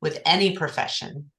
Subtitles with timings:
[0.00, 1.30] with any profession,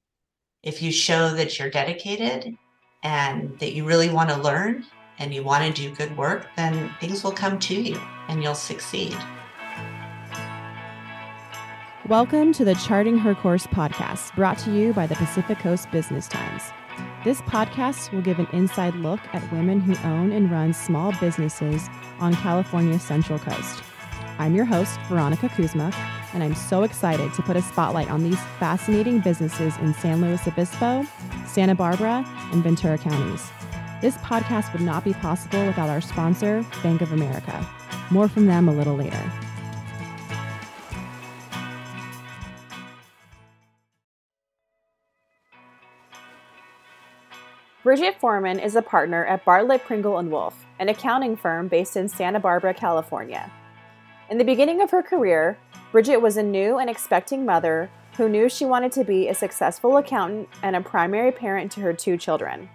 [0.63, 2.57] if you show that you're dedicated
[3.03, 4.85] and that you really want to learn
[5.17, 8.53] and you want to do good work, then things will come to you and you'll
[8.53, 9.15] succeed.
[12.09, 16.27] Welcome to the Charting Her Course podcast, brought to you by the Pacific Coast Business
[16.27, 16.63] Times.
[17.23, 21.87] This podcast will give an inside look at women who own and run small businesses
[22.19, 23.83] on California's Central Coast.
[24.37, 25.93] I'm your host, Veronica Kuzma,
[26.33, 30.47] and I'm so excited to put a spotlight on these fascinating businesses in San Luis
[30.47, 31.05] Obispo,
[31.47, 33.49] Santa Barbara, and Ventura counties.
[34.01, 37.67] This podcast would not be possible without our sponsor, Bank of America.
[38.11, 39.31] More from them a little later.
[47.83, 52.07] Bridget Foreman is a partner at Bartlett Pringle and Wolf, an accounting firm based in
[52.07, 53.51] Santa Barbara, California.
[54.29, 55.57] In the beginning of her career,
[55.91, 59.97] Bridget was a new and expecting mother who knew she wanted to be a successful
[59.97, 62.69] accountant and a primary parent to her two children.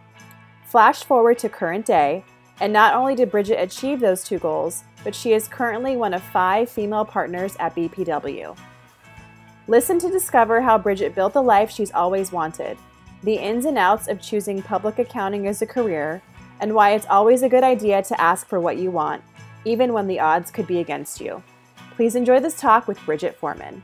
[0.67, 2.25] Flash forward to current day,
[2.61, 6.25] and not only did Bridget achieve those two goals, but she is currently one of
[6.25, 8.57] five female partners at BPW.
[9.69, 12.77] Listen to discover how Bridget built the life she's always wanted,
[13.23, 16.21] the ins and outs of choosing public accounting as a career,
[16.59, 19.23] and why it's always a good idea to ask for what you want,
[19.65, 21.43] even when the odds could be against you.
[21.97, 23.83] Please enjoy this talk with Bridget Foreman.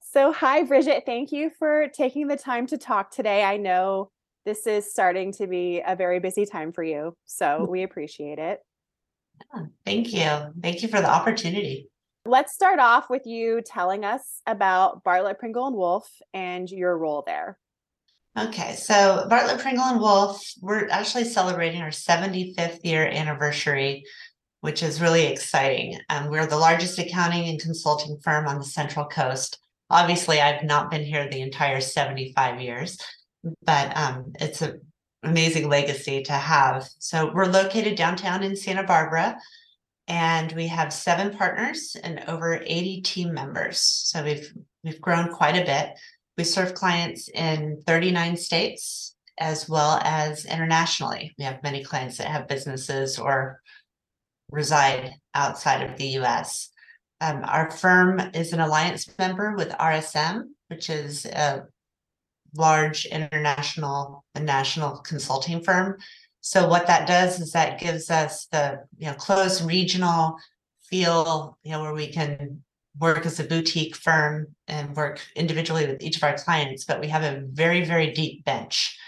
[0.00, 1.04] So, hi, Bridget.
[1.06, 3.44] Thank you for taking the time to talk today.
[3.44, 4.10] I know
[4.44, 7.70] this is starting to be a very busy time for you, so mm-hmm.
[7.70, 8.60] we appreciate it.
[9.54, 10.28] Ah, thank you.
[10.62, 11.88] Thank you for the opportunity.
[12.26, 17.22] Let's start off with you telling us about Bartlett Pringle and Wolf and your role
[17.26, 17.58] there.
[18.38, 24.04] Okay, so Bartlett Pringle and Wolf, we're actually celebrating our 75th year anniversary,
[24.60, 25.98] which is really exciting.
[26.08, 29.58] Um, we're the largest accounting and consulting firm on the Central Coast.
[29.90, 32.98] Obviously, I've not been here the entire 75 years,
[33.66, 34.80] but um, it's an
[35.24, 36.88] amazing legacy to have.
[36.98, 39.40] So we're located downtown in Santa Barbara,
[40.06, 43.80] and we have seven partners and over 80 team members.
[43.80, 44.52] So we've
[44.84, 45.98] we've grown quite a bit.
[46.40, 51.34] We serve clients in 39 states as well as internationally.
[51.36, 53.60] We have many clients that have businesses or
[54.50, 56.70] reside outside of the US.
[57.20, 61.66] Um, our firm is an alliance member with RSM, which is a
[62.56, 65.98] large international and national consulting firm.
[66.40, 70.38] So what that does is that gives us the you know close regional
[70.88, 72.62] feel, you know, where we can
[73.00, 77.08] work as a boutique firm and work individually with each of our clients, but we
[77.08, 78.98] have a very, very deep bench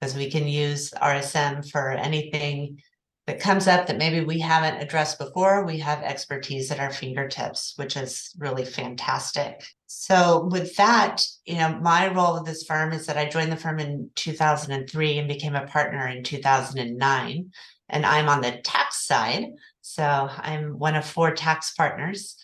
[0.00, 2.78] because we can use RSM for anything
[3.26, 5.64] that comes up that maybe we haven't addressed before.
[5.64, 9.64] We have expertise at our fingertips, which is really fantastic.
[9.86, 13.56] So, with that, you know, my role with this firm is that I joined the
[13.56, 17.50] firm in 2003 and became a partner in 2009.
[17.88, 19.46] And I'm on the tax side.
[19.80, 20.04] So,
[20.36, 22.36] I'm one of four tax partners.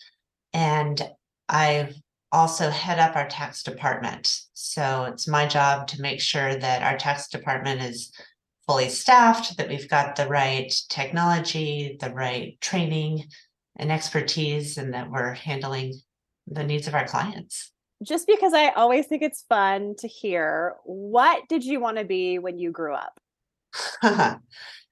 [0.53, 1.01] And
[1.49, 1.95] I've
[2.31, 4.39] also head up our tax department.
[4.53, 8.11] So it's my job to make sure that our tax department is
[8.67, 13.25] fully staffed, that we've got the right technology, the right training
[13.77, 15.99] and expertise, and that we're handling
[16.47, 17.71] the needs of our clients.
[18.03, 22.39] Just because I always think it's fun to hear, what did you want to be
[22.39, 23.19] when you grew up?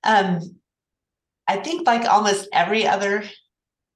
[0.04, 0.40] um,
[1.48, 3.24] I think, like almost every other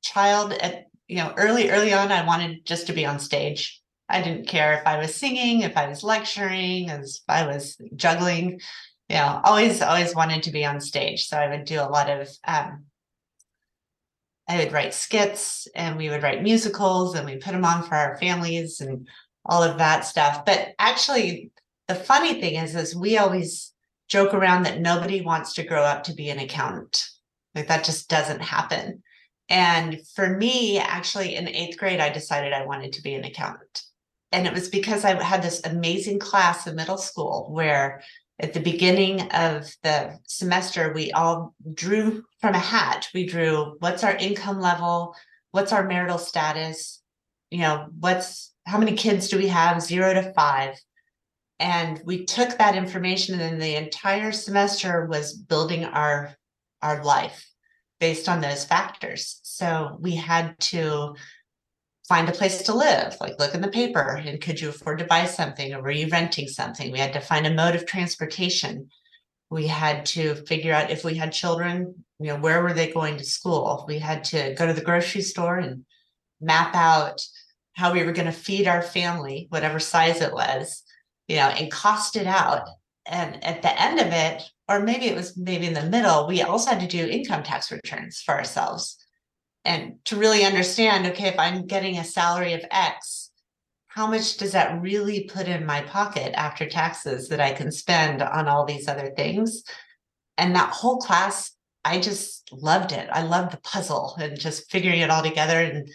[0.01, 3.81] child at you know, early, early on, I wanted just to be on stage.
[4.09, 8.59] I didn't care if I was singing, if I was lecturing, if I was juggling.
[9.09, 11.27] You know, always, always wanted to be on stage.
[11.27, 12.85] So I would do a lot of, um,
[14.47, 17.95] I would write skits and we would write musicals and we put them on for
[17.95, 19.07] our families and
[19.45, 20.45] all of that stuff.
[20.45, 21.51] But actually,
[21.87, 23.73] the funny thing is, is we always
[24.07, 27.03] joke around that nobody wants to grow up to be an accountant.
[27.55, 29.03] Like that just doesn't happen.
[29.49, 33.83] And for me, actually, in eighth grade, I decided I wanted to be an accountant.
[34.31, 38.01] And it was because I had this amazing class in middle school where
[38.39, 43.07] at the beginning of the semester, we all drew from a hat.
[43.13, 45.15] We drew what's our income level,
[45.51, 47.01] what's our marital status,
[47.51, 50.79] you know, what's how many kids do we have, zero to five.
[51.59, 56.35] And we took that information, and then the entire semester was building our
[56.81, 57.52] our life
[58.03, 59.39] based on those factors.
[59.43, 61.15] So we had to
[62.09, 65.05] find a place to live, like look in the paper and could you afford to
[65.05, 66.91] buy something or were you renting something?
[66.91, 68.89] We had to find a mode of transportation.
[69.49, 73.15] We had to figure out if we had children, you know, where were they going
[73.19, 73.85] to school?
[73.87, 75.85] We had to go to the grocery store and
[76.41, 77.21] map out
[77.71, 80.83] how we were going to feed our family, whatever size it was,
[81.29, 82.67] you know, and cost it out.
[83.05, 86.41] And at the end of it, or maybe it was maybe in the middle, we
[86.41, 88.97] also had to do income tax returns for ourselves.
[89.65, 93.31] And to really understand, okay, if I'm getting a salary of X,
[93.87, 98.21] how much does that really put in my pocket after taxes that I can spend
[98.21, 99.63] on all these other things?
[100.37, 101.51] And that whole class,
[101.85, 103.07] I just loved it.
[103.11, 105.87] I loved the puzzle and just figuring it all together and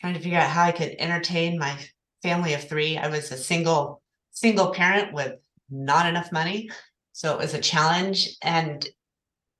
[0.00, 1.76] trying to figure out how I could entertain my
[2.22, 2.96] family of three.
[2.96, 4.00] I was a single
[4.30, 5.34] single parent with
[5.70, 6.70] not enough money,
[7.14, 8.36] so it was a challenge.
[8.42, 8.86] And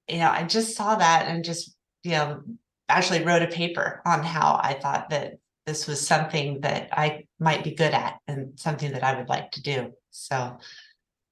[0.09, 2.43] you know, I just saw that and just you know
[2.91, 7.65] actually wrote a paper on how I thought that this was something that I might
[7.65, 9.93] be good at and something that I would like to do.
[10.11, 10.59] So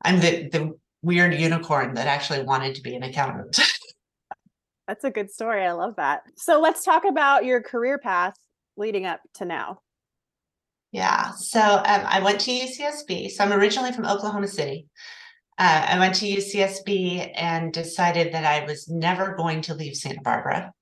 [0.03, 3.59] I'm the the weird unicorn that actually wanted to be an accountant.
[4.89, 5.65] That's a good story.
[5.65, 6.23] I love that.
[6.37, 8.37] So let's talk about your career path
[8.77, 9.81] leading up to now.
[10.93, 13.31] Yeah, so um, I went to UCSB.
[13.31, 14.87] So I'm originally from Oklahoma City.
[15.63, 20.21] Uh, I went to UCSB and decided that I was never going to leave Santa
[20.21, 20.73] Barbara.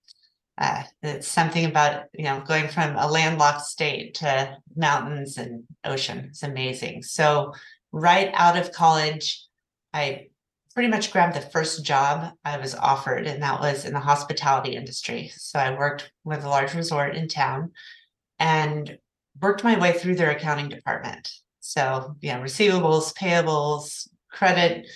[0.57, 6.29] Uh, it's something about you know going from a landlocked state to mountains and ocean.
[6.31, 7.03] It's amazing.
[7.03, 7.53] So
[7.93, 9.45] right out of college,
[9.93, 10.29] I
[10.73, 14.77] pretty much grabbed the first job I was offered, and that was in the hospitality
[14.77, 15.31] industry.
[15.37, 17.73] So I worked with a large resort in town
[18.39, 18.97] and
[19.43, 21.31] worked my way through their accounting department.
[21.61, 24.87] So, yeah, receivables, payables, credit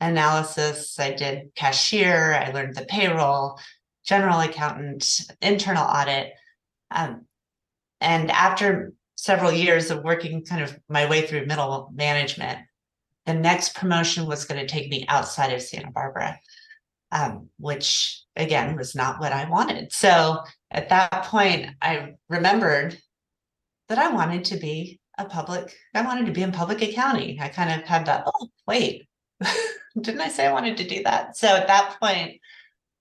[0.00, 0.98] analysis.
[0.98, 3.58] I did cashier, I learned the payroll,
[4.04, 6.32] general accountant, internal audit.
[6.90, 7.26] Um,
[8.00, 12.58] and after several years of working kind of my way through middle management,
[13.26, 16.38] the next promotion was going to take me outside of Santa Barbara,
[17.12, 19.92] um, which again was not what I wanted.
[19.92, 20.38] So
[20.70, 22.98] at that point, I remembered
[23.88, 27.40] that I wanted to be a public, I wanted to be in public accounting.
[27.40, 29.08] I kind of had that, oh, wait,
[30.00, 31.36] didn't I say I wanted to do that?
[31.36, 32.40] So at that point,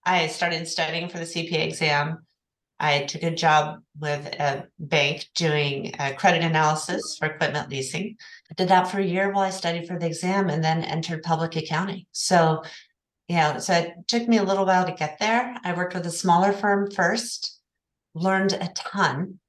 [0.03, 2.25] I started studying for the CPA exam.
[2.79, 8.15] I took a job with a bank doing credit analysis for equipment leasing.
[8.51, 11.23] I did that for a year while I studied for the exam and then entered
[11.23, 12.05] public accounting.
[12.11, 12.63] So,
[13.27, 15.57] yeah, so it took me a little while to get there.
[15.63, 17.59] I worked with a smaller firm first,
[18.13, 19.39] learned a ton.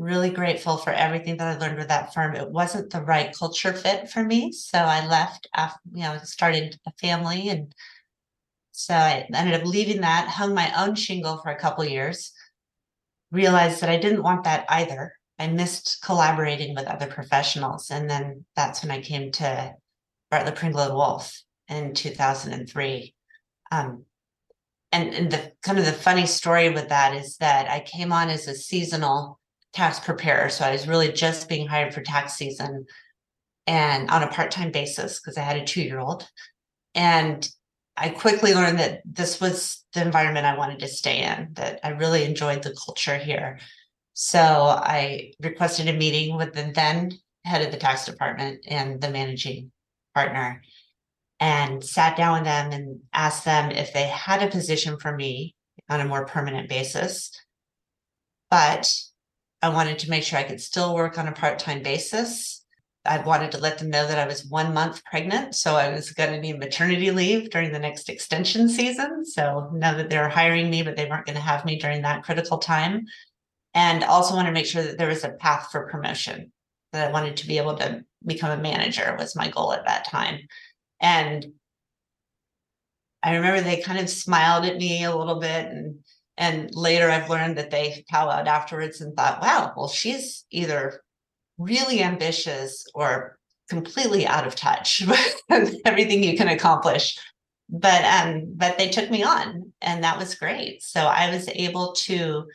[0.00, 2.34] Really grateful for everything that I learned with that firm.
[2.34, 4.50] It wasn't the right culture fit for me.
[4.50, 7.74] So I left after, you know, started a family and
[8.72, 12.32] so I ended up leaving that, hung my own shingle for a couple years
[13.30, 15.14] realized that I didn't want that either.
[15.38, 17.90] I missed collaborating with other professionals.
[17.90, 19.74] And then that's when I came to
[20.30, 23.14] Bartlett Pringle and Wolf in 2003.
[23.72, 24.04] Um,
[24.92, 28.28] and, and the kind of the funny story with that is that I came on
[28.28, 29.39] as a seasonal
[29.72, 30.48] tax preparer.
[30.48, 32.86] So I was really just being hired for tax season
[33.66, 36.28] and on a part-time basis because I had a two-year-old.
[36.94, 37.48] And
[37.96, 41.90] I quickly learned that this was the environment I wanted to stay in, that I
[41.90, 43.60] really enjoyed the culture here.
[44.14, 47.12] So I requested a meeting with the then
[47.44, 49.70] head of the tax department and the managing
[50.14, 50.62] partner
[51.38, 55.54] and sat down with them and asked them if they had a position for me
[55.88, 57.30] on a more permanent basis.
[58.50, 58.92] But
[59.62, 62.60] I wanted to make sure I could still work on a part time basis
[63.04, 66.12] I wanted to let them know that I was one month pregnant, so I was
[66.12, 69.24] going to need maternity leave during the next extension season.
[69.24, 72.22] So now that they're hiring me, but they weren't going to have me during that
[72.24, 73.06] critical time.
[73.72, 76.52] And also want to make sure that there was a path for promotion,
[76.92, 80.04] that I wanted to be able to become a manager was my goal at that
[80.04, 80.40] time.
[81.00, 81.46] And
[83.22, 86.00] I remember they kind of smiled at me a little bit and
[86.40, 91.02] and later I've learned that they powwowed afterwards and thought, wow, well, she's either
[91.58, 95.02] really ambitious or completely out of touch
[95.50, 97.18] with everything you can accomplish.
[97.68, 100.82] But um but they took me on and that was great.
[100.82, 102.46] So i was able to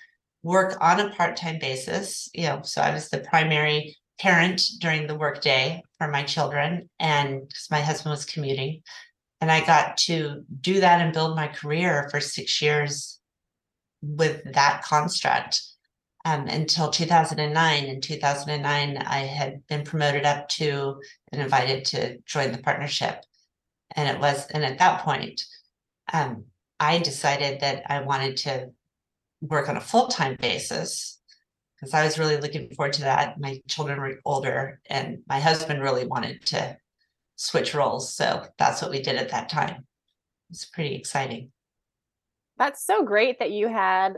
[0.43, 5.15] work on a part-time basis you know so i was the primary parent during the
[5.15, 8.81] workday for my children and because my husband was commuting.
[9.41, 13.19] And i got to do that and build my career for six years
[14.01, 15.61] with that construct
[16.25, 17.85] um, until 2009.
[17.85, 23.23] In 2009, I had been promoted up to and invited to join the partnership.
[23.95, 25.43] And it was, and at that point,
[26.11, 26.45] um,
[26.79, 28.71] I decided that I wanted to
[29.41, 31.19] work on a full time basis
[31.75, 33.39] because I was really looking forward to that.
[33.39, 36.77] My children were older, and my husband really wanted to
[37.35, 38.13] switch roles.
[38.13, 39.85] So that's what we did at that time.
[40.49, 41.51] It's pretty exciting.
[42.57, 44.17] That's so great that you had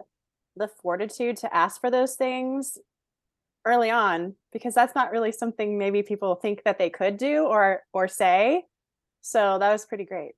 [0.55, 2.77] the fortitude to ask for those things
[3.65, 7.83] early on because that's not really something maybe people think that they could do or
[7.93, 8.63] or say.
[9.21, 10.33] So that was pretty great.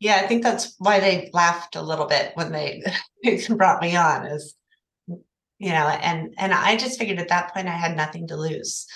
[0.00, 2.82] Yeah, I think that's why they laughed a little bit when they
[3.48, 4.54] brought me on is
[5.58, 8.86] you know, and and I just figured at that point I had nothing to lose.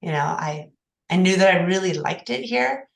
[0.00, 0.68] You know, I
[1.10, 2.88] I knew that I really liked it here.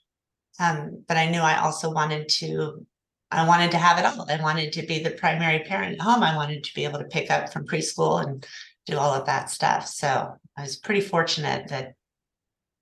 [0.61, 2.87] Um, but I knew I also wanted to
[3.33, 4.31] I wanted to have it all.
[4.31, 6.23] I wanted to be the primary parent at home.
[6.23, 8.47] I wanted to be able to pick up from preschool and
[8.87, 9.87] do all of that stuff.
[9.87, 11.95] So I was pretty fortunate that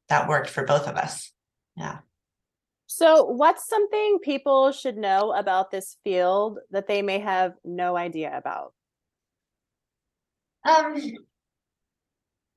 [0.09, 1.30] that worked for both of us.
[1.76, 1.99] Yeah.
[2.87, 8.37] So, what's something people should know about this field that they may have no idea
[8.37, 8.75] about?
[10.69, 11.14] Um,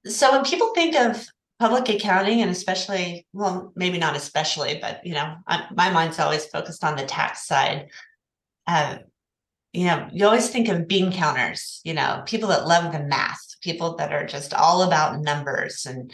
[0.05, 1.25] so when people think of
[1.63, 6.45] public accounting and especially, well, maybe not especially, but you know, I, my mind's always
[6.45, 7.87] focused on the tax side.
[8.67, 8.97] Uh,
[9.71, 13.55] you know, you always think of bean counters, you know, people that love the math,
[13.61, 16.11] people that are just all about numbers and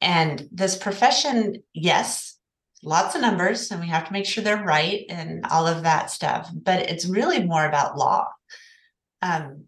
[0.00, 2.38] and this profession, yes,
[2.84, 6.08] lots of numbers and we have to make sure they're right and all of that
[6.12, 8.28] stuff, but it's really more about law.
[9.22, 9.64] Um,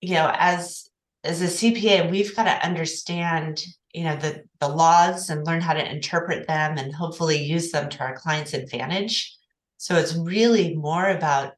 [0.00, 0.88] you know, as
[1.24, 3.64] as a CPA, we've got to understand,
[3.96, 7.88] you know, the the laws and learn how to interpret them and hopefully use them
[7.88, 9.34] to our clients' advantage.
[9.78, 11.54] So it's really more about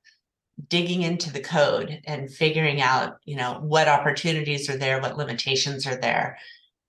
[0.68, 5.84] digging into the code and figuring out, you know, what opportunities are there, what limitations
[5.84, 6.38] are there.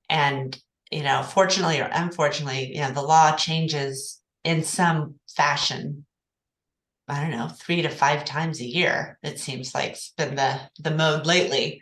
[0.07, 0.55] And,
[0.91, 6.05] you know, fortunately or unfortunately, you know, the law changes in some fashion
[7.07, 9.17] I don't know, three to five times a year.
[9.23, 11.81] It seems like it's been the the mode lately.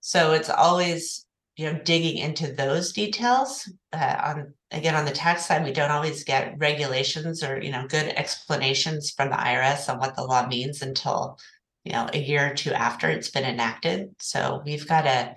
[0.00, 1.26] So it's always
[1.58, 3.70] you know digging into those details.
[3.92, 7.86] Uh, on again on the tax side, we don't always get regulations or you know
[7.88, 11.36] good explanations from the IRS on what the law means until
[11.84, 14.14] you know a year or two after it's been enacted.
[14.20, 15.34] So we've got to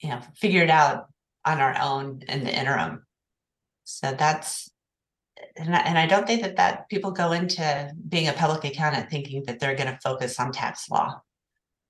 [0.00, 1.08] you know figure it out
[1.44, 3.04] on our own in the interim.
[3.84, 4.70] So that's
[5.56, 9.10] and I, and I don't think that that people go into being a public accountant
[9.10, 11.20] thinking that they're going to focus on tax law.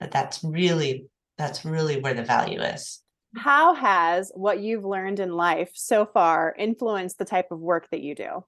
[0.00, 1.06] But that's really
[1.38, 3.03] that's really where the value is.
[3.36, 8.00] How has what you've learned in life so far influenced the type of work that
[8.00, 8.44] you do?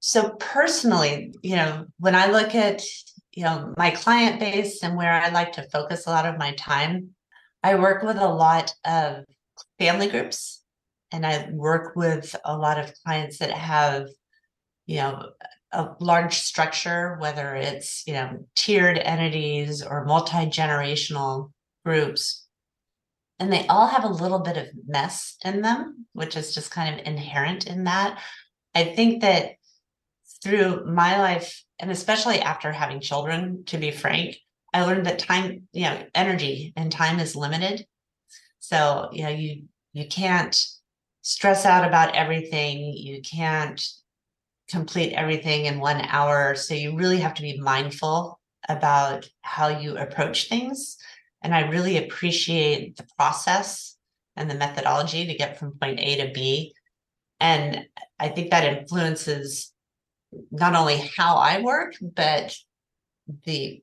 [0.00, 2.82] So personally, you know, when I look at
[3.32, 6.52] you know my client base and where I like to focus a lot of my
[6.52, 7.10] time,
[7.62, 9.24] I work with a lot of
[9.78, 10.62] family groups
[11.10, 14.08] and I work with a lot of clients that have,
[14.86, 15.30] you know,
[15.72, 21.52] a large structure, whether it's, you know, tiered entities or multi generational
[21.84, 22.47] groups.
[23.38, 26.98] And they all have a little bit of mess in them, which is just kind
[26.98, 28.20] of inherent in that.
[28.74, 29.52] I think that
[30.42, 34.36] through my life, and especially after having children, to be frank,
[34.72, 37.86] I learned that time, you know, energy and time is limited.
[38.60, 40.56] So, you know, you you can't
[41.22, 42.92] stress out about everything.
[42.92, 43.82] You can't
[44.68, 46.54] complete everything in one hour.
[46.54, 50.98] So you really have to be mindful about how you approach things.
[51.42, 53.96] And I really appreciate the process
[54.36, 56.74] and the methodology to get from point A to B.
[57.40, 57.86] And
[58.18, 59.72] I think that influences
[60.50, 62.56] not only how I work, but
[63.44, 63.82] the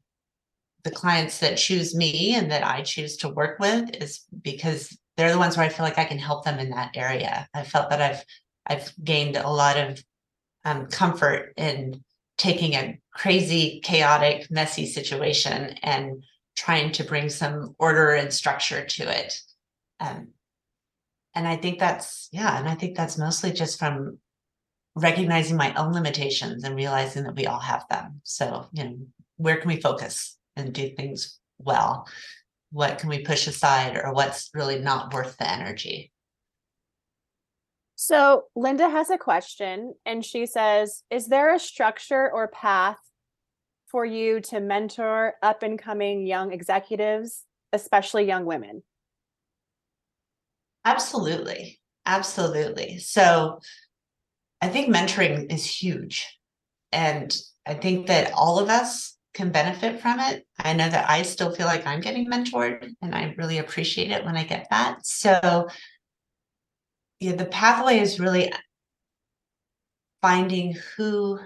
[0.84, 5.32] the clients that choose me and that I choose to work with is because they're
[5.32, 7.48] the ones where I feel like I can help them in that area.
[7.56, 8.24] I felt that I've
[8.68, 10.04] I've gained a lot of
[10.64, 12.04] um, comfort in
[12.38, 16.24] taking a crazy, chaotic, messy situation and
[16.56, 19.40] trying to bring some order and structure to it.
[20.00, 20.30] Um,
[21.34, 24.20] and I think that's yeah, and I think that's mostly just from
[24.96, 28.22] recognizing my own limitations and realizing that we all have them.
[28.24, 28.98] So you know,
[29.38, 32.08] where can we focus and do things well?
[32.76, 36.12] what can we push aside or what's really not worth the energy
[37.96, 43.00] so linda has a question and she says is there a structure or path
[43.96, 48.84] for you to mentor up and coming young executives especially young women
[50.84, 53.58] absolutely absolutely so
[54.62, 56.38] i think mentoring is huge
[56.92, 60.46] and i think that all of us can benefit from it.
[60.60, 64.24] I know that I still feel like I'm getting mentored and I really appreciate it
[64.24, 65.06] when I get that.
[65.06, 65.68] So
[67.20, 68.52] yeah, the pathway is really
[70.22, 71.38] finding who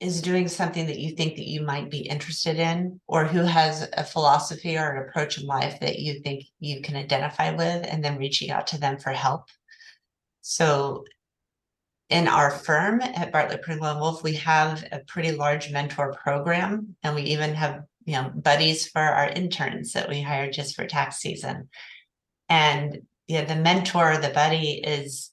[0.00, 3.88] is doing something that you think that you might be interested in or who has
[3.96, 8.04] a philosophy or an approach in life that you think you can identify with and
[8.04, 9.46] then reaching out to them for help.
[10.40, 11.04] So
[12.10, 16.96] in our firm at Bartlett Pringle and Wolf, we have a pretty large mentor program,
[17.02, 20.86] and we even have you know buddies for our interns that we hire just for
[20.86, 21.68] tax season.
[22.48, 25.30] And yeah, the mentor, the buddy is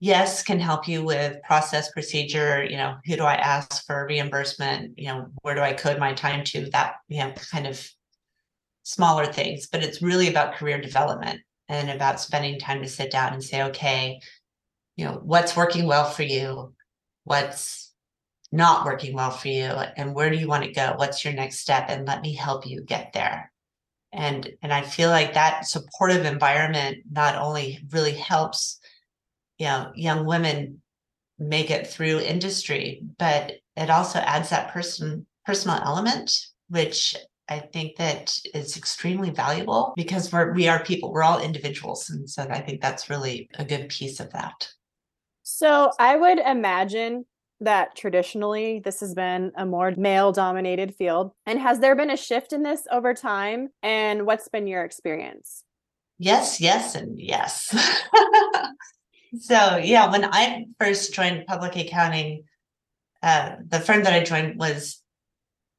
[0.00, 4.98] yes, can help you with process procedure, you know, who do I ask for reimbursement,
[4.98, 7.88] you know, where do I code my time to that, you know, kind of
[8.82, 13.32] smaller things, but it's really about career development and about spending time to sit down
[13.32, 14.20] and say, okay,
[14.96, 16.72] you know, what's working well for you?
[17.24, 17.92] What's
[18.52, 19.64] not working well for you?
[19.96, 20.94] And where do you want to go?
[20.96, 21.86] What's your next step?
[21.88, 23.50] And let me help you get there.
[24.12, 28.78] And and I feel like that supportive environment not only really helps,
[29.58, 30.82] you know, young women
[31.38, 36.32] make it through industry, but it also adds that person personal element,
[36.68, 37.14] which
[37.48, 41.12] I think that is extremely valuable because we're we are people.
[41.12, 44.68] We're all individuals, and so I think that's really a good piece of that.
[45.42, 47.24] So I would imagine
[47.60, 51.32] that traditionally this has been a more male dominated field.
[51.46, 53.68] And has there been a shift in this over time?
[53.82, 55.62] And what's been your experience?
[56.18, 57.74] Yes, yes, and yes.
[59.38, 62.44] so, yeah, when I first joined public accounting,
[63.22, 65.02] uh, the firm that I joined was,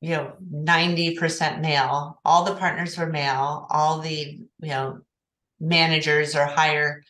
[0.01, 2.19] you know, 90% male.
[2.25, 5.01] All the partners were male, all the, you know,
[5.59, 7.03] managers or higher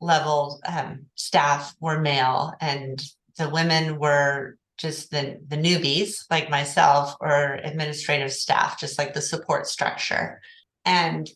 [0.00, 2.52] level um, staff were male.
[2.60, 3.02] And
[3.38, 9.20] the women were just the, the newbies like myself or administrative staff just like the
[9.20, 10.40] support structure.
[10.84, 11.28] And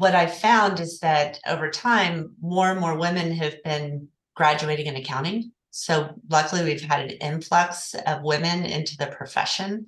[0.00, 4.96] what i found is that over time more and more women have been graduating in
[4.96, 9.86] accounting so luckily we've had an influx of women into the profession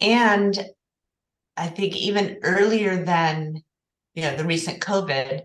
[0.00, 0.64] and
[1.56, 3.62] i think even earlier than
[4.14, 5.42] you know the recent covid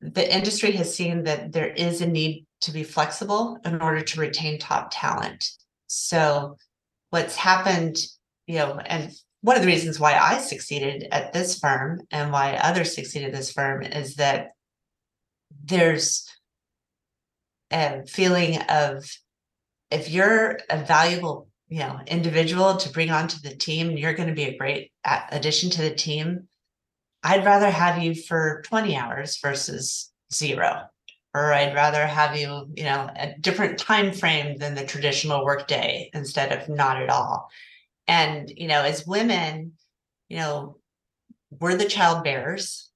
[0.00, 4.20] the industry has seen that there is a need to be flexible in order to
[4.20, 5.48] retain top talent.
[5.86, 6.56] So,
[7.10, 7.98] what's happened,
[8.46, 12.54] you know, and one of the reasons why I succeeded at this firm and why
[12.54, 14.52] others succeeded at this firm is that
[15.64, 16.26] there's
[17.70, 19.04] a feeling of
[19.90, 24.34] if you're a valuable you know individual to bring onto the team you're going to
[24.34, 24.92] be a great
[25.30, 26.48] addition to the team
[27.22, 30.82] I'd rather have you for 20 hours versus zero.
[31.34, 36.10] Or I'd rather have you, you know, a different time frame than the traditional workday
[36.12, 37.48] instead of not at all.
[38.06, 39.72] And, you know, as women,
[40.28, 40.78] you know,
[41.50, 42.90] we're the child bearers.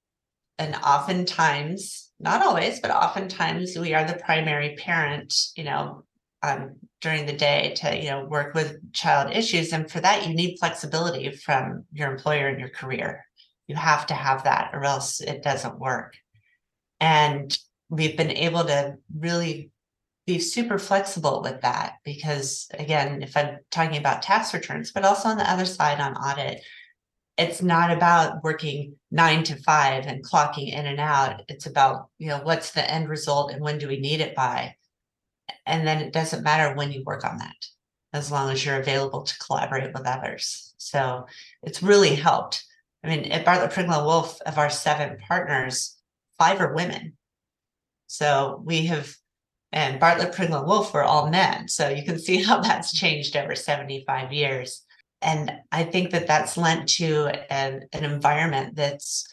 [0.59, 6.05] And oftentimes, not always, but oftentimes we are the primary parent, you know,
[6.43, 9.73] um, during the day to, you know, work with child issues.
[9.73, 13.27] And for that, you need flexibility from your employer and your career.
[13.69, 16.15] You have to have that, or else it doesn't work.
[17.01, 17.57] And
[17.91, 19.71] we've been able to really
[20.27, 25.29] be super flexible with that because, again, if I'm talking about tax returns, but also
[25.29, 26.63] on the other side on audit,
[27.39, 31.43] it's not about working nine to five and clocking in and out.
[31.49, 34.75] It's about, you know, what's the end result and when do we need it by?
[35.65, 37.67] And then it doesn't matter when you work on that,
[38.13, 40.75] as long as you're available to collaborate with others.
[40.79, 41.27] So
[41.63, 42.65] it's really helped.
[43.05, 45.97] I mean, at Bartlett Pringle Wolf, of our seven partners,
[46.39, 47.17] five are women.
[48.09, 49.15] So we have,
[49.73, 51.69] and Bartlett Pringle Wolf were all men.
[51.69, 54.83] So you can see how that's changed over 75 years.
[55.23, 59.27] And I think that that's lent to an, an environment that's,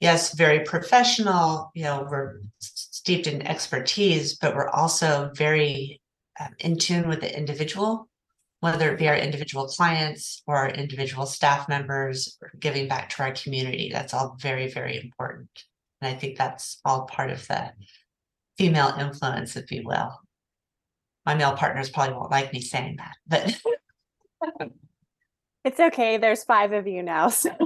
[0.00, 1.70] yes, very professional.
[1.74, 6.00] You know, we're steeped in expertise, but we're also very
[6.40, 8.08] um, in tune with the individual
[8.62, 13.20] whether it be our individual clients or our individual staff members or giving back to
[13.20, 13.90] our community.
[13.92, 15.50] That's all very, very important.
[16.00, 17.72] And I think that's all part of the
[18.62, 20.20] female influence, if you will.
[21.26, 23.60] My male partners probably won't like me saying that, but
[25.64, 26.16] it's okay.
[26.16, 27.28] There's five of you now.
[27.28, 27.50] So.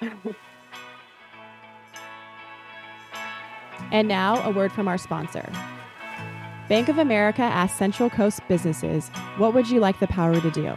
[3.92, 5.46] and now, a word from our sponsor.
[6.68, 10.74] Bank of America asks Central Coast businesses, What would you like the power to do?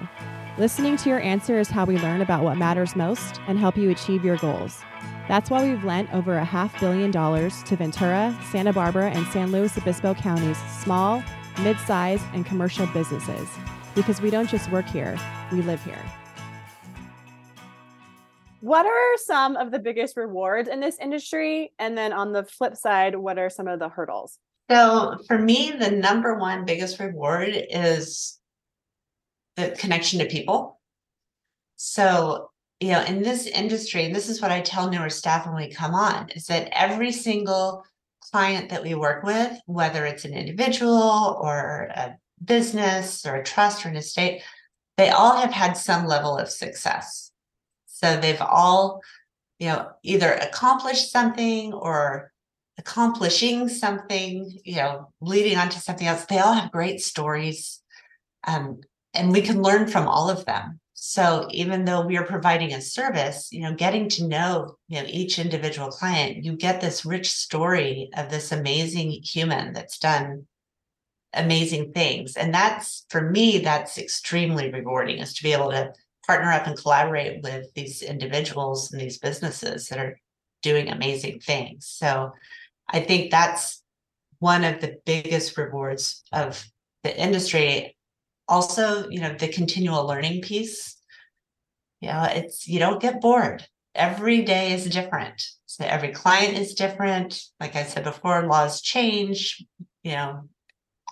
[0.58, 3.90] Listening to your answer is how we learn about what matters most and help you
[3.90, 4.84] achieve your goals.
[5.28, 9.52] That's why we've lent over a half billion dollars to Ventura, Santa Barbara, and San
[9.52, 11.24] Luis Obispo counties' small,
[11.62, 13.50] mid sized, and commercial businesses.
[13.96, 15.18] Because we don't just work here,
[15.52, 16.02] we live here.
[18.62, 21.72] What are some of the biggest rewards in this industry?
[21.80, 24.38] And then on the flip side, what are some of the hurdles?
[24.70, 28.40] So for me, the number one biggest reward is
[29.56, 30.80] the connection to people.
[31.76, 35.56] So, you know, in this industry, and this is what I tell newer staff when
[35.56, 37.86] we come on, is that every single
[38.32, 43.86] client that we work with, whether it's an individual or a business or a trust
[43.86, 44.42] or an estate,
[44.98, 47.32] they all have had some level of success.
[47.86, 49.02] So they've all
[49.60, 52.32] you know, either accomplished something or
[52.78, 56.26] accomplishing something, you know, leading on to something else.
[56.26, 57.82] They all have great stories.
[58.46, 58.82] Um,
[59.14, 60.80] and we can learn from all of them.
[61.08, 65.08] So even though we are providing a service, you know, getting to know, you know,
[65.08, 70.48] each individual client, you get this rich story of this amazing human that's done
[71.32, 72.36] amazing things.
[72.36, 75.94] And that's for me, that's extremely rewarding is to be able to
[76.26, 80.20] partner up and collaborate with these individuals and these businesses that are
[80.64, 81.86] doing amazing things.
[81.86, 82.32] So
[82.90, 83.84] I think that's
[84.40, 86.66] one of the biggest rewards of
[87.04, 87.96] the industry.
[88.48, 90.95] Also, you know, the continual learning piece.
[92.02, 93.66] You know, it's you don't get bored.
[93.94, 95.42] Every day is different.
[95.66, 97.42] So every client is different.
[97.60, 99.66] Like I said before, laws change,
[100.04, 100.50] you know,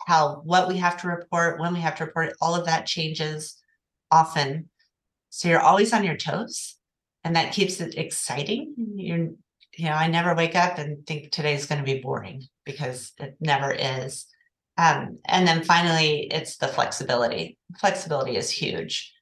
[0.05, 3.57] how what we have to report, when we have to report, all of that changes
[4.11, 4.69] often.
[5.29, 6.75] So you're always on your toes
[7.23, 8.75] and that keeps it exciting.
[8.95, 9.29] You're
[9.75, 13.35] you know, I never wake up and think today's going to be boring because it
[13.39, 14.27] never is.
[14.77, 17.57] Um, and then finally, it's the flexibility.
[17.79, 19.13] Flexibility is huge.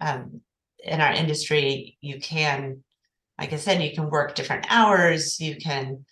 [0.00, 0.40] Um,
[0.84, 2.82] in our industry, you can,
[3.38, 5.40] like I said, you can work different hours.
[5.40, 6.04] You can,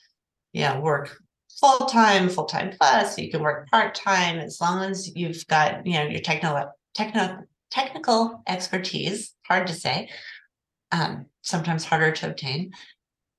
[0.52, 1.16] you know, work
[1.60, 3.18] full time, full time plus.
[3.18, 7.44] You can work part time as long as you've got, you know, your technical technical
[7.70, 9.34] technical expertise.
[9.46, 10.08] Hard to say.
[10.92, 12.72] Um, sometimes harder to obtain.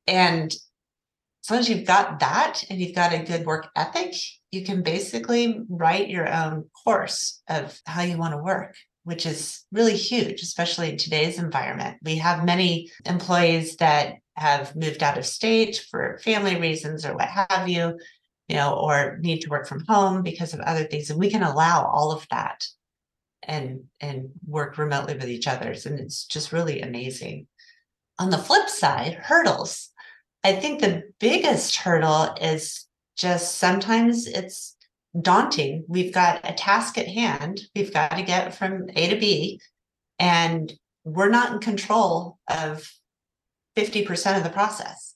[0.05, 4.15] And as long as you've got that and you've got a good work ethic,
[4.51, 8.75] you can basically write your own course of how you want to work,
[9.07, 11.95] which is really huge, especially in today's environment.
[12.03, 17.29] We have many employees that have moved out of state for family reasons or what
[17.29, 17.97] have you,
[18.49, 21.09] you know, or need to work from home because of other things.
[21.09, 22.65] And we can allow all of that
[23.43, 25.73] and and work remotely with each other.
[25.85, 27.47] And it's just really amazing.
[28.19, 29.89] On the flip side, hurdles.
[30.43, 34.75] I think the biggest hurdle is just sometimes it's
[35.19, 35.85] daunting.
[35.87, 39.59] We've got a task at hand, we've got to get from A to B,
[40.19, 40.71] and
[41.03, 42.89] we're not in control of
[43.77, 45.15] 50% of the process.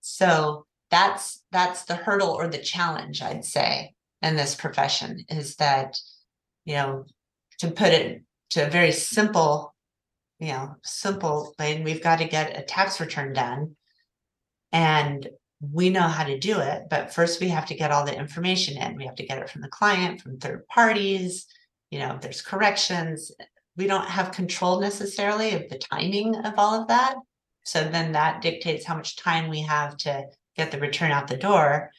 [0.00, 5.98] So that's that's the hurdle or the challenge I'd say in this profession is that
[6.66, 7.06] you know
[7.60, 9.74] to put it to a very simple
[10.38, 13.74] you know simple thing we've got to get a tax return done
[14.70, 15.28] and
[15.70, 18.76] we know how to do it, but first we have to get all the information
[18.76, 18.96] in.
[18.96, 21.46] We have to get it from the client, from third parties.
[21.90, 23.30] You know, there's corrections.
[23.76, 27.14] We don't have control necessarily of the timing of all of that.
[27.64, 30.24] So then that dictates how much time we have to
[30.56, 31.90] get the return out the door.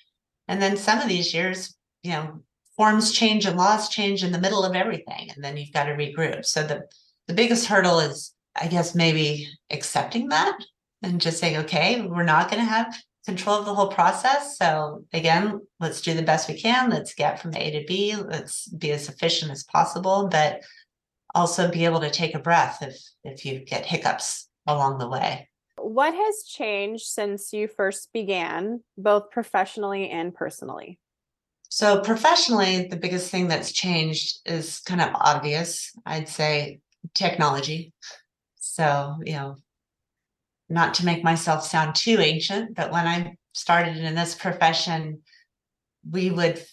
[0.50, 1.74] And then some of these years,
[2.04, 2.42] you know,
[2.76, 5.30] forms change and laws change in the middle of everything.
[5.34, 6.46] And then you've got to regroup.
[6.46, 6.84] So the,
[7.28, 10.58] the biggest hurdle is, I guess, maybe accepting that
[11.02, 12.94] and just saying, okay, we're not going to have
[13.26, 14.58] control of the whole process.
[14.58, 16.90] So again, let's do the best we can.
[16.90, 18.16] Let's get from A to B.
[18.16, 20.62] Let's be as efficient as possible, but
[21.36, 25.50] also be able to take a breath if if you get hiccups along the way.
[25.78, 31.00] What has changed since you first began, both professionally and personally?
[31.70, 35.92] So professionally, the biggest thing that's changed is kind of obvious.
[36.06, 36.82] I'd say
[37.16, 37.94] technology.
[38.60, 39.56] So, you know,
[40.74, 45.22] not to make myself sound too ancient, but when I started in this profession,
[46.10, 46.66] we would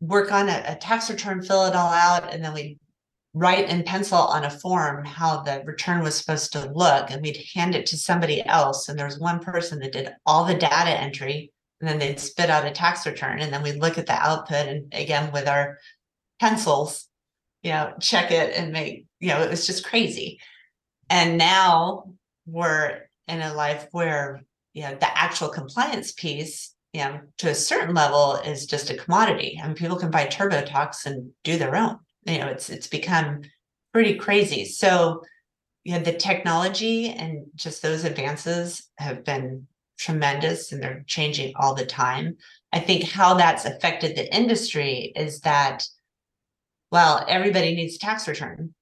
[0.00, 2.78] work on a, a tax return, fill it all out, and then we'd
[3.34, 7.44] write in pencil on a form how the return was supposed to look, and we'd
[7.54, 8.88] hand it to somebody else.
[8.88, 12.50] And there was one person that did all the data entry, and then they'd spit
[12.50, 15.78] out a tax return, and then we'd look at the output, and again with our
[16.40, 17.08] pencils,
[17.62, 20.38] you know, check it and make, you know, it was just crazy.
[21.10, 22.14] And now
[22.46, 27.54] we're in a life where you know the actual compliance piece you know to a
[27.54, 31.76] certain level is just a commodity I mean people can buy TurboTax and do their
[31.76, 31.98] own.
[32.24, 33.42] You know it's it's become
[33.92, 34.64] pretty crazy.
[34.64, 35.22] So
[35.84, 39.66] you know the technology and just those advances have been
[39.98, 42.36] tremendous and they're changing all the time.
[42.72, 45.84] I think how that's affected the industry is that
[46.90, 48.74] well everybody needs tax return.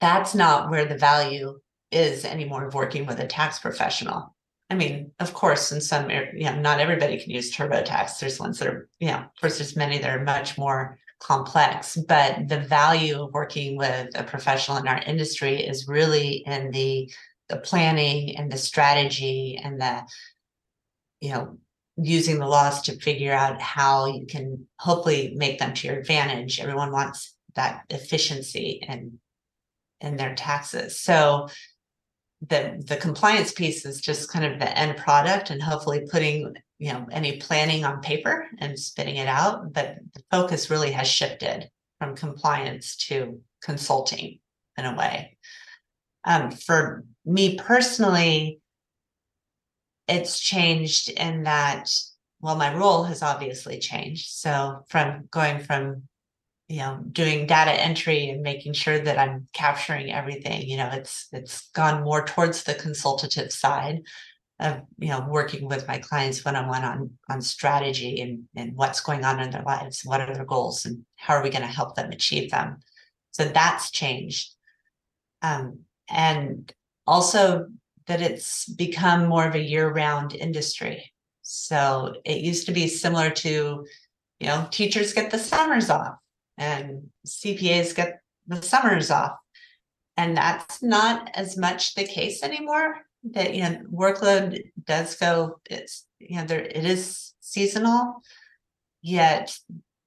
[0.00, 1.60] That's not where the value
[1.94, 4.34] is anymore of working with a tax professional.
[4.70, 8.18] I mean, of course, in some, you know, not everybody can use TurboTax.
[8.18, 11.96] There's ones that are, you know, of course, there's many that are much more complex,
[11.96, 17.10] but the value of working with a professional in our industry is really in the
[17.48, 20.02] the planning and the strategy and the,
[21.20, 21.58] you know,
[21.96, 26.58] using the laws to figure out how you can hopefully make them to your advantage.
[26.58, 29.18] Everyone wants that efficiency and
[30.00, 30.98] in their taxes.
[30.98, 31.48] So
[32.48, 36.92] the the compliance piece is just kind of the end product and hopefully putting you
[36.92, 41.70] know any planning on paper and spitting it out but the focus really has shifted
[41.98, 44.38] from compliance to consulting
[44.76, 45.36] in a way.
[46.24, 48.60] Um, for me personally
[50.08, 51.88] it's changed in that
[52.40, 54.30] well my role has obviously changed.
[54.30, 56.08] So from going from
[56.68, 61.28] you know doing data entry and making sure that i'm capturing everything you know it's
[61.32, 64.02] it's gone more towards the consultative side
[64.60, 69.24] of you know working with my clients one-on-one on on strategy and and what's going
[69.24, 71.96] on in their lives what are their goals and how are we going to help
[71.96, 72.78] them achieve them.
[73.32, 74.52] So that's changed.
[75.40, 76.72] Um, and
[77.06, 77.68] also
[78.06, 81.12] that it's become more of a year-round industry.
[81.40, 83.86] So it used to be similar to
[84.40, 86.16] you know teachers get the summers off
[86.58, 89.36] and CPAs get the summers off.
[90.16, 92.98] And that's not as much the case anymore.
[93.32, 98.22] That you know, workload does go, it's you know, there it is seasonal,
[99.00, 99.56] yet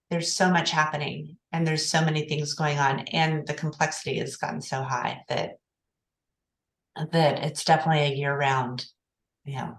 [0.10, 4.36] there's so much happening and there's so many things going on, and the complexity has
[4.36, 5.58] gotten so high that
[7.12, 8.86] that it's definitely a year-round,
[9.46, 9.78] you know,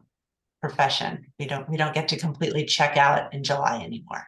[0.60, 1.26] profession.
[1.38, 4.26] We don't we don't get to completely check out in July anymore.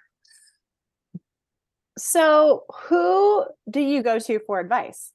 [2.00, 5.12] So, who do you go to for advice?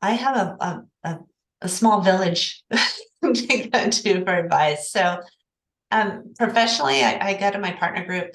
[0.00, 1.18] I have a a, a,
[1.60, 4.90] a small village to go to for advice.
[4.90, 5.20] So,
[5.90, 8.34] um, professionally, I, I, go to my partner group.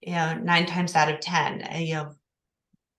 [0.00, 1.62] You know, nine times out of ten.
[1.70, 2.12] I, you know,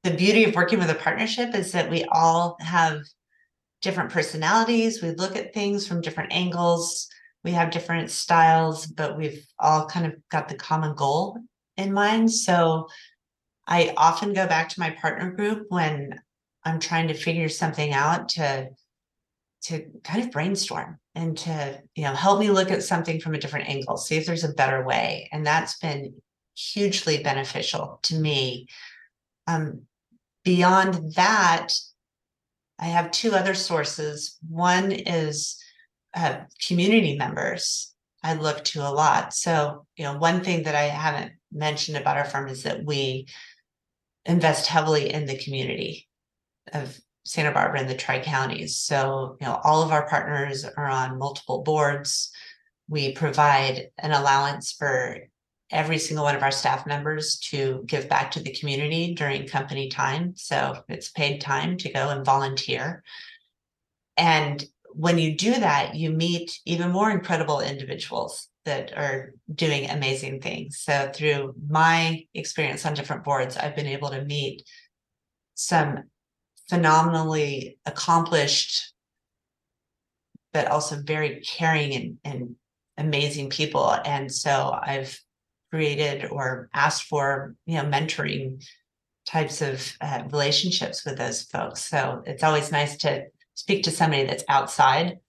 [0.04, 3.02] the beauty of working with a partnership is that we all have
[3.82, 5.02] different personalities.
[5.02, 7.10] We look at things from different angles.
[7.44, 11.38] We have different styles, but we've all kind of got the common goal
[11.76, 12.32] in mind.
[12.32, 12.88] So
[13.68, 16.20] I often go back to my partner group when
[16.64, 18.70] I'm trying to figure something out to
[19.64, 23.40] to kind of brainstorm and to you know help me look at something from a
[23.40, 25.30] different angle see if there's a better way.
[25.32, 26.14] And that's been
[26.56, 28.68] hugely beneficial to me.
[29.48, 29.84] Um,
[30.44, 31.74] beyond that
[32.80, 34.38] i have two other sources.
[34.48, 35.62] One is
[36.14, 39.34] uh, community members i look to a lot.
[39.34, 43.28] So you know one thing that i haven't mentioned about our firm is that we
[44.28, 46.08] invest heavily in the community
[46.74, 48.78] of Santa Barbara and the Tri Counties.
[48.78, 52.32] So, you know, all of our partners are on multiple boards.
[52.88, 55.18] We provide an allowance for
[55.72, 59.90] every single one of our staff members to give back to the community during company
[59.90, 60.34] time.
[60.36, 63.04] So it's paid time to go and volunteer.
[64.16, 64.64] And
[64.94, 70.80] when you do that, you meet even more incredible individuals that are doing amazing things.
[70.80, 74.64] So through my experience on different boards, I've been able to meet
[75.56, 76.04] some
[76.70, 78.94] phenomenally accomplished,
[80.52, 82.56] but also very caring and, and
[82.98, 83.96] amazing people.
[84.06, 85.18] And so I've
[85.72, 88.64] created or asked for, you know, mentoring
[89.26, 91.84] types of uh, relationships with those folks.
[91.84, 93.26] So it's always nice to
[93.56, 95.20] speak to somebody that's outside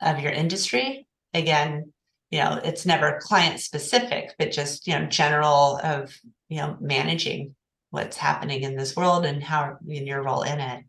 [0.00, 1.06] of your industry.
[1.34, 1.92] Again,
[2.30, 6.14] you know it's never client specific but just you know general of
[6.48, 7.54] you know managing
[7.90, 10.84] what's happening in this world and how in your role in it.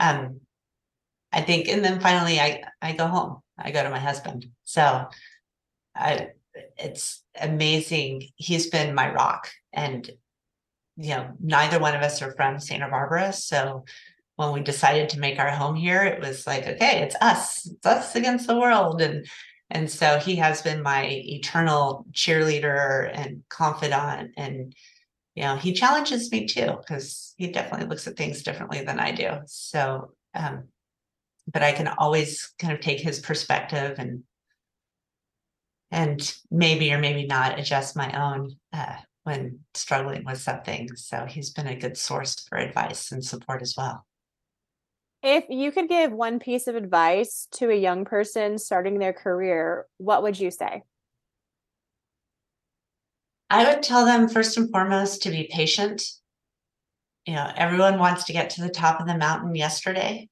[0.00, 0.40] Um
[1.32, 3.40] i think and then finally i i go home.
[3.58, 4.46] I go to my husband.
[4.64, 5.06] So
[5.94, 6.28] i
[6.76, 8.28] it's amazing.
[8.34, 10.10] He's been my rock and
[10.96, 13.32] you know neither one of us are from santa barbara.
[13.32, 13.84] So
[14.36, 17.66] when we decided to make our home here it was like okay it's us.
[17.66, 19.00] It's us against the world.
[19.00, 19.26] And
[19.70, 24.32] and so he has been my eternal cheerleader and confidant.
[24.36, 24.74] And,
[25.34, 29.12] you know, he challenges me too, because he definitely looks at things differently than I
[29.12, 29.30] do.
[29.46, 30.64] So, um,
[31.52, 34.24] but I can always kind of take his perspective and
[35.92, 40.88] and maybe or maybe not adjust my own uh, when struggling with something.
[40.94, 44.06] So he's been a good source for advice and support as well.
[45.22, 49.86] If you could give one piece of advice to a young person starting their career,
[49.98, 50.82] what would you say?
[53.50, 56.04] I would tell them first and foremost to be patient.
[57.26, 60.28] You know, everyone wants to get to the top of the mountain yesterday,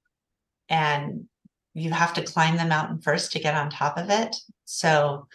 [0.71, 1.29] and
[1.75, 4.35] you have to climb the mountain first to get on top of it.
[4.65, 5.27] So,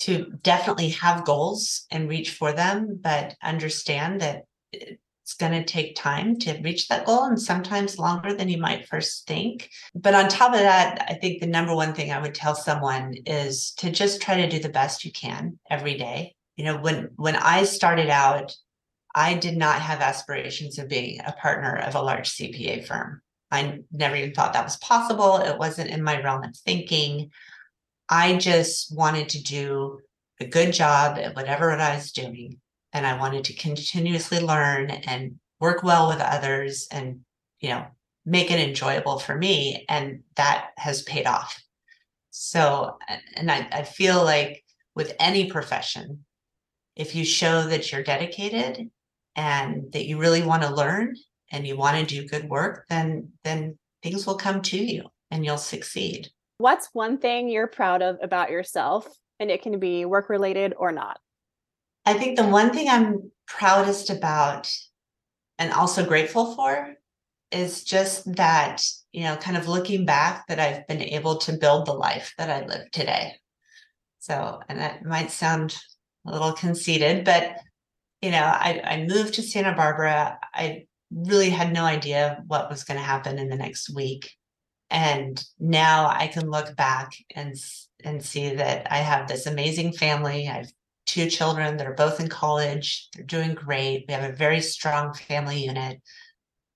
[0.00, 4.94] to definitely have goals and reach for them, but understand that eh,
[5.32, 8.86] it's going to take time to reach that goal and sometimes longer than you might
[8.86, 9.70] first think.
[9.94, 13.14] But on top of that, I think the number one thing I would tell someone
[13.24, 16.34] is to just try to do the best you can every day.
[16.56, 18.54] You know, when when I started out,
[19.14, 23.22] I did not have aspirations of being a partner of a large CPA firm.
[23.50, 25.38] I never even thought that was possible.
[25.38, 27.30] It wasn't in my realm of thinking.
[28.06, 30.00] I just wanted to do
[30.40, 32.58] a good job at whatever I was doing.
[32.92, 37.20] And I wanted to continuously learn and work well with others and,
[37.60, 37.86] you know,
[38.24, 39.84] make it enjoyable for me.
[39.88, 41.62] And that has paid off.
[42.30, 42.98] So,
[43.34, 46.24] and I, I feel like with any profession,
[46.96, 48.90] if you show that you're dedicated
[49.36, 51.16] and that you really want to learn
[51.50, 55.44] and you want to do good work, then then things will come to you and
[55.44, 56.28] you'll succeed.
[56.58, 59.08] What's one thing you're proud of about yourself?
[59.40, 61.18] And it can be work related or not.
[62.04, 64.72] I think the one thing I'm proudest about
[65.58, 66.94] and also grateful for
[67.50, 71.86] is just that, you know, kind of looking back that I've been able to build
[71.86, 73.34] the life that I live today.
[74.18, 75.76] So, and that might sound
[76.26, 77.56] a little conceited, but
[78.22, 80.38] you know, I, I moved to Santa Barbara.
[80.54, 84.30] I really had no idea what was going to happen in the next week.
[84.90, 87.56] And now I can look back and
[88.04, 90.48] and see that I have this amazing family.
[90.48, 90.72] I have
[91.06, 93.08] two children that are both in college.
[93.14, 94.04] They're doing great.
[94.08, 96.00] We have a very strong family unit.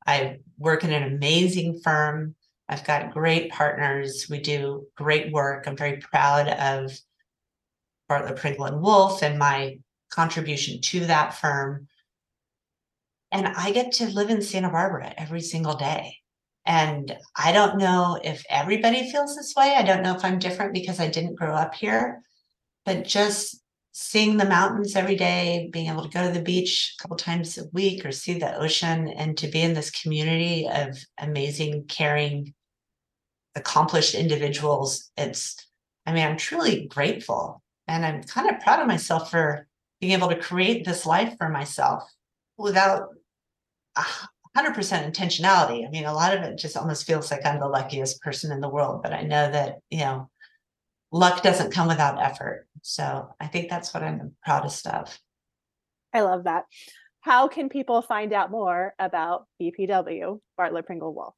[0.07, 2.35] I work in an amazing firm.
[2.69, 4.27] I've got great partners.
[4.29, 5.67] We do great work.
[5.67, 6.93] I'm very proud of
[8.09, 9.79] Bartlett Pringle and Wolf and my
[10.11, 11.89] contribution to that firm.
[13.33, 16.17] And I get to live in Santa Barbara every single day.
[16.65, 19.75] And I don't know if everybody feels this way.
[19.77, 22.23] I don't know if I'm different because I didn't grow up here,
[22.85, 23.61] but just
[23.99, 27.57] seeing the mountains every day, being able to go to the beach a couple times
[27.57, 32.53] a week or see the ocean and to be in this community of amazing, caring,
[33.55, 35.11] accomplished individuals.
[35.17, 35.57] It's,
[36.05, 39.67] I mean, I'm truly grateful and I'm kind of proud of myself for
[39.99, 42.03] being able to create this life for myself
[42.59, 43.09] without
[43.97, 44.13] 100%
[44.55, 45.87] intentionality.
[45.87, 48.61] I mean, a lot of it just almost feels like I'm the luckiest person in
[48.61, 50.29] the world, but I know that, you know,
[51.16, 52.66] luck doesn't come without effort.
[52.83, 55.18] So I think that's what I'm the proudest of.
[56.12, 56.64] I love that.
[57.20, 61.35] How can people find out more about BPW, Bartlett Pringle Wolf?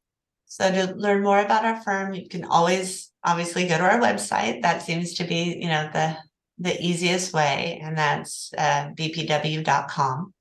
[0.46, 4.62] So to learn more about our firm, you can always obviously go to our website.
[4.62, 6.16] That seems to be, you know, the
[6.60, 10.34] the easiest way, and that's uh, bpw.com.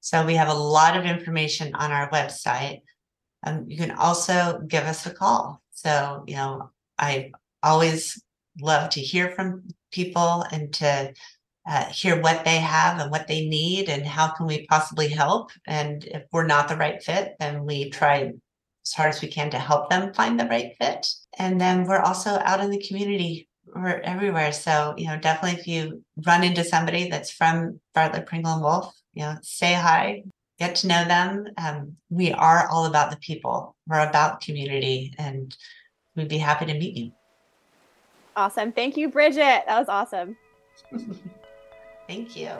[0.00, 2.80] So we have a lot of information on our website.
[3.46, 5.62] Um, you can also give us a call.
[5.72, 8.23] So, you know, I always
[8.60, 9.62] love to hear from
[9.92, 11.12] people and to
[11.66, 15.50] uh, hear what they have and what they need and how can we possibly help.
[15.66, 18.32] And if we're not the right fit, then we try
[18.84, 21.06] as hard as we can to help them find the right fit.
[21.38, 24.52] And then we're also out in the community we're everywhere.
[24.52, 28.94] So, you know, definitely if you run into somebody that's from Bartlett Pringle and Wolf,
[29.14, 30.22] you know, say hi,
[30.58, 31.46] get to know them.
[31.56, 33.74] Um, we are all about the people.
[33.86, 35.56] We're about community and
[36.14, 37.12] we'd be happy to meet you.
[38.36, 38.72] Awesome.
[38.72, 39.64] Thank you, Bridget.
[39.66, 40.36] That was awesome.
[42.08, 42.50] Thank you.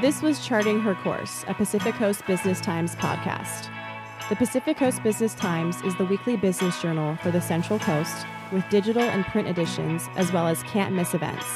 [0.00, 3.68] This was Charting Her Course, a Pacific Coast Business Times podcast.
[4.28, 8.68] The Pacific Coast Business Times is the weekly business journal for the Central Coast with
[8.68, 11.46] digital and print editions as well as can't miss events.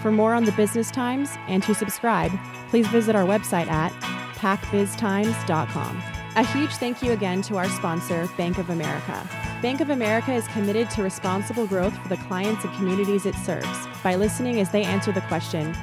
[0.00, 2.30] For more on the Business Times and to subscribe,
[2.68, 3.92] please visit our website at
[4.36, 6.21] pacbiztimes.com.
[6.34, 9.28] A huge thank you again to our sponsor, Bank of America.
[9.60, 13.86] Bank of America is committed to responsible growth for the clients and communities it serves
[14.02, 15.74] by listening as they answer the question,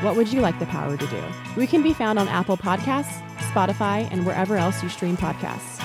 [0.00, 1.22] What would you like the power to do?
[1.58, 3.20] We can be found on Apple Podcasts,
[3.52, 5.78] Spotify, and wherever else you stream podcasts.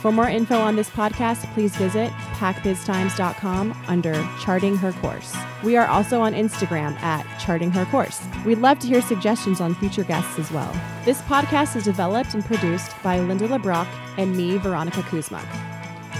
[0.00, 2.10] For more info on this podcast, please visit
[2.42, 5.32] pacbiztimes.com under Charting Her Course.
[5.62, 8.20] We are also on Instagram at Charting Her Course.
[8.44, 10.74] We'd love to hear suggestions on future guests as well.
[11.04, 13.86] This podcast is developed and produced by Linda LeBrock
[14.18, 15.40] and me, Veronica Kuzma.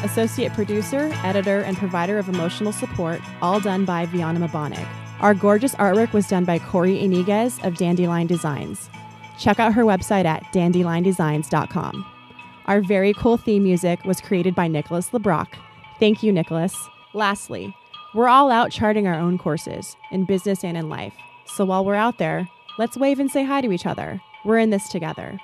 [0.05, 4.87] Associate producer, editor, and provider of emotional support, all done by Viana Mabonig.
[5.19, 8.89] Our gorgeous artwork was done by Corey Iniguez of Dandelion Designs.
[9.41, 12.07] Check out her website at dandeliondesigns.com.
[12.67, 15.49] Our very cool theme music was created by Nicholas LeBrock.
[16.03, 16.89] Thank you, Nicholas.
[17.15, 17.77] Lastly,
[18.13, 21.15] we're all out charting our own courses in business and in life.
[21.47, 24.21] So while we're out there, let's wave and say hi to each other.
[24.45, 25.39] We're in this together.